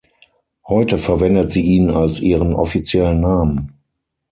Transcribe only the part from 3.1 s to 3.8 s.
Namen.